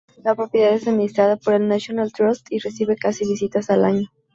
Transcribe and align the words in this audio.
La 0.23 0.33
propiedad 0.33 0.73
es 0.73 0.87
administrada 0.87 1.37
por 1.37 1.53
el 1.53 1.67
"National 1.67 2.11
Trust" 2.11 2.51
y 2.51 2.57
recibe 2.57 2.95
casi 2.95 3.23
visitas 3.23 3.69
al 3.69 3.85
año. 3.85 4.07